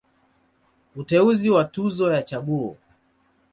[0.99, 2.71] Uteuzi wa Tuzo ya Chaguo.